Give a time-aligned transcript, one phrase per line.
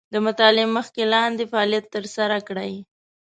[0.13, 2.73] د مطالعې مخکې لاندې فعالیت تر سره کړئ.